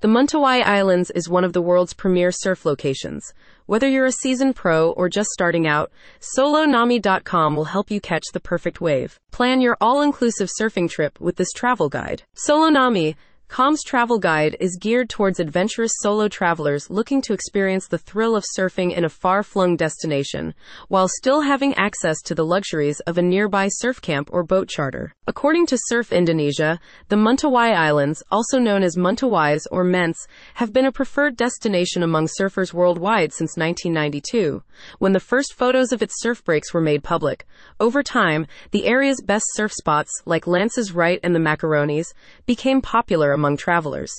The 0.00 0.08
Mentawai 0.08 0.64
Islands 0.64 1.10
is 1.10 1.28
one 1.28 1.44
of 1.44 1.52
the 1.52 1.60
world's 1.60 1.92
premier 1.92 2.32
surf 2.32 2.64
locations. 2.64 3.34
Whether 3.66 3.86
you're 3.86 4.06
a 4.06 4.12
seasoned 4.12 4.56
pro 4.56 4.92
or 4.92 5.10
just 5.10 5.28
starting 5.28 5.66
out, 5.66 5.92
solonami.com 6.38 7.54
will 7.54 7.66
help 7.66 7.90
you 7.90 8.00
catch 8.00 8.24
the 8.32 8.40
perfect 8.40 8.80
wave. 8.80 9.20
Plan 9.30 9.60
your 9.60 9.76
all-inclusive 9.78 10.48
surfing 10.58 10.88
trip 10.88 11.20
with 11.20 11.36
this 11.36 11.52
travel 11.52 11.90
guide. 11.90 12.22
Solonami 12.34 13.14
Com's 13.50 13.82
travel 13.82 14.20
guide 14.20 14.56
is 14.60 14.78
geared 14.80 15.10
towards 15.10 15.40
adventurous 15.40 15.90
solo 15.98 16.28
travelers 16.28 16.88
looking 16.88 17.20
to 17.22 17.32
experience 17.32 17.88
the 17.88 17.98
thrill 17.98 18.36
of 18.36 18.44
surfing 18.56 18.96
in 18.96 19.04
a 19.04 19.08
far 19.08 19.42
flung 19.42 19.76
destination, 19.76 20.54
while 20.86 21.08
still 21.08 21.40
having 21.40 21.74
access 21.74 22.22
to 22.22 22.34
the 22.36 22.44
luxuries 22.44 23.00
of 23.08 23.18
a 23.18 23.22
nearby 23.22 23.66
surf 23.68 24.00
camp 24.00 24.30
or 24.32 24.44
boat 24.44 24.68
charter. 24.68 25.12
According 25.26 25.66
to 25.66 25.78
Surf 25.88 26.12
Indonesia, 26.12 26.78
the 27.08 27.16
Mentawai 27.16 27.74
Islands, 27.74 28.22
also 28.30 28.60
known 28.60 28.84
as 28.84 28.96
Mentawais 28.96 29.66
or 29.72 29.82
Ments, 29.82 30.28
have 30.54 30.72
been 30.72 30.86
a 30.86 30.92
preferred 30.92 31.36
destination 31.36 32.04
among 32.04 32.28
surfers 32.28 32.72
worldwide 32.72 33.32
since 33.32 33.56
1992, 33.56 34.62
when 35.00 35.12
the 35.12 35.18
first 35.18 35.54
photos 35.54 35.90
of 35.90 36.02
its 36.02 36.20
surf 36.20 36.44
breaks 36.44 36.72
were 36.72 36.80
made 36.80 37.02
public. 37.02 37.48
Over 37.80 38.04
time, 38.04 38.46
the 38.70 38.86
area's 38.86 39.20
best 39.20 39.46
surf 39.54 39.72
spots, 39.72 40.12
like 40.24 40.46
Lances 40.46 40.92
Right 40.92 41.18
and 41.24 41.34
the 41.34 41.40
Macaronis, 41.40 42.14
became 42.46 42.80
popular 42.80 43.32
among 43.40 43.56
travelers. 43.56 44.12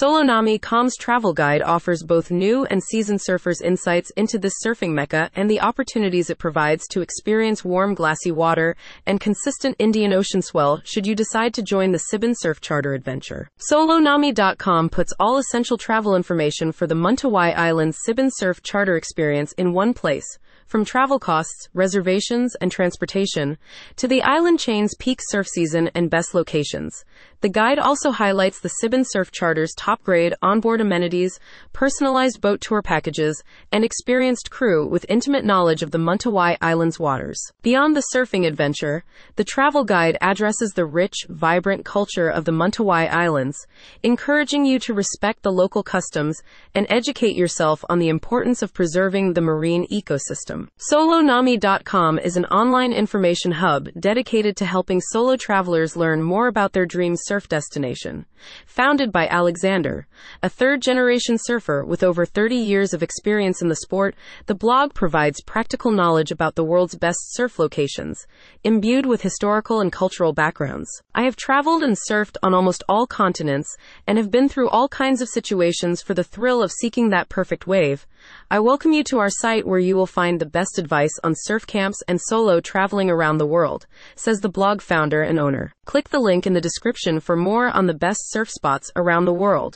Solonami 0.00 0.58
Com's 0.58 0.96
travel 0.96 1.34
guide 1.34 1.60
offers 1.60 2.02
both 2.02 2.30
new 2.30 2.64
and 2.64 2.82
seasoned 2.82 3.20
surfers 3.20 3.60
insights 3.60 4.10
into 4.16 4.38
this 4.38 4.54
surfing 4.64 4.94
mecca 4.94 5.30
and 5.36 5.50
the 5.50 5.60
opportunities 5.60 6.30
it 6.30 6.38
provides 6.38 6.86
to 6.88 7.02
experience 7.02 7.62
warm 7.62 7.92
glassy 7.94 8.32
water 8.32 8.74
and 9.04 9.20
consistent 9.20 9.76
Indian 9.78 10.14
Ocean 10.14 10.40
swell 10.40 10.80
should 10.84 11.06
you 11.06 11.14
decide 11.14 11.52
to 11.52 11.62
join 11.62 11.92
the 11.92 12.04
Sibon 12.10 12.34
Surf 12.34 12.62
Charter 12.62 12.94
adventure. 12.94 13.50
Solonami.com 13.70 14.88
puts 14.88 15.12
all 15.20 15.36
essential 15.36 15.76
travel 15.76 16.16
information 16.16 16.72
for 16.72 16.86
the 16.86 16.94
Mentawai 16.94 17.54
Islands 17.54 17.98
Sibon 18.08 18.30
Surf 18.32 18.62
Charter 18.62 18.96
experience 18.96 19.52
in 19.58 19.74
one 19.74 19.92
place 19.92 20.38
from 20.72 20.86
travel 20.86 21.18
costs, 21.18 21.68
reservations, 21.74 22.54
and 22.62 22.72
transportation 22.72 23.58
to 23.96 24.08
the 24.08 24.22
island 24.22 24.58
chain's 24.58 24.94
peak 24.98 25.20
surf 25.28 25.46
season 25.46 25.90
and 25.94 26.08
best 26.08 26.32
locations. 26.32 27.04
The 27.42 27.50
guide 27.50 27.78
also 27.78 28.10
highlights 28.10 28.60
the 28.62 28.70
Sibon 28.80 29.04
Surf 29.06 29.30
Charter's 29.30 29.74
top 29.76 30.02
grade 30.02 30.34
onboard 30.40 30.80
amenities, 30.80 31.38
personalized 31.72 32.40
boat 32.40 32.60
tour 32.60 32.80
packages, 32.80 33.42
and 33.70 33.84
experienced 33.84 34.50
crew 34.50 34.86
with 34.86 35.04
intimate 35.08 35.44
knowledge 35.44 35.82
of 35.82 35.90
the 35.90 35.98
Mentawai 35.98 36.56
Islands 36.60 36.98
waters. 36.98 37.40
Beyond 37.62 37.94
the 37.94 38.04
surfing 38.14 38.46
adventure, 38.46 39.04
the 39.36 39.44
travel 39.44 39.84
guide 39.84 40.16
addresses 40.20 40.72
the 40.72 40.86
rich, 40.86 41.26
vibrant 41.28 41.84
culture 41.84 42.28
of 42.28 42.44
the 42.44 42.52
Mentawai 42.52 43.10
Islands, 43.12 43.66
encouraging 44.02 44.64
you 44.64 44.78
to 44.78 44.94
respect 44.94 45.42
the 45.42 45.52
local 45.52 45.82
customs 45.82 46.40
and 46.74 46.86
educate 46.88 47.36
yourself 47.36 47.84
on 47.88 47.98
the 47.98 48.08
importance 48.08 48.62
of 48.62 48.72
preserving 48.72 49.32
the 49.32 49.40
marine 49.40 49.86
ecosystem. 49.88 50.68
Solonami.com 50.90 52.18
is 52.18 52.36
an 52.36 52.44
online 52.46 52.92
information 52.92 53.52
hub 53.52 53.88
dedicated 53.98 54.56
to 54.56 54.64
helping 54.64 55.00
solo 55.00 55.36
travelers 55.36 55.96
learn 55.96 56.22
more 56.22 56.46
about 56.46 56.72
their 56.72 56.86
dream 56.86 57.14
surf 57.16 57.48
destination. 57.48 58.24
Founded 58.66 59.12
by 59.12 59.26
Alexander, 59.28 60.06
a 60.42 60.48
third 60.48 60.82
generation 60.82 61.36
surfer 61.38 61.84
with 61.84 62.02
over 62.02 62.24
30 62.24 62.56
years 62.56 62.94
of 62.94 63.02
experience 63.02 63.60
in 63.60 63.68
the 63.68 63.76
sport, 63.76 64.14
the 64.46 64.54
blog 64.54 64.94
provides 64.94 65.42
practical 65.42 65.90
knowledge 65.90 66.30
about 66.30 66.54
the 66.54 66.64
world's 66.64 66.94
best 66.94 67.18
surf 67.34 67.58
locations, 67.58 68.26
imbued 68.64 69.06
with 69.06 69.22
historical 69.22 69.80
and 69.80 69.92
cultural 69.92 70.32
backgrounds. 70.32 70.88
I 71.14 71.22
have 71.24 71.36
traveled 71.36 71.82
and 71.82 71.96
surfed 71.96 72.36
on 72.42 72.54
almost 72.54 72.82
all 72.88 73.06
continents 73.06 73.76
and 74.06 74.18
have 74.18 74.30
been 74.30 74.48
through 74.48 74.68
all 74.70 74.88
kinds 74.88 75.20
of 75.20 75.28
situations 75.28 76.02
for 76.02 76.14
the 76.14 76.24
thrill 76.24 76.62
of 76.62 76.72
seeking 76.72 77.10
that 77.10 77.28
perfect 77.28 77.66
wave. 77.66 78.06
I 78.50 78.60
welcome 78.60 78.92
you 78.92 79.02
to 79.04 79.18
our 79.18 79.30
site 79.30 79.66
where 79.66 79.80
you 79.80 79.96
will 79.96 80.06
find 80.06 80.40
the 80.40 80.46
best 80.46 80.78
advice 80.78 81.12
on 81.24 81.34
surf 81.36 81.66
camps 81.66 82.02
and 82.06 82.20
solo 82.20 82.60
traveling 82.60 83.10
around 83.10 83.38
the 83.38 83.46
world, 83.46 83.86
says 84.14 84.40
the 84.40 84.48
blog 84.48 84.80
founder 84.80 85.22
and 85.22 85.38
owner. 85.38 85.72
Click 85.86 86.10
the 86.10 86.20
link 86.20 86.46
in 86.46 86.52
the 86.52 86.60
description 86.60 87.18
for 87.18 87.36
more 87.36 87.68
on 87.68 87.86
the 87.86 87.94
best 87.94 88.30
surf 88.42 88.50
spots 88.50 88.90
around 88.96 89.24
the 89.24 89.32
world. 89.32 89.70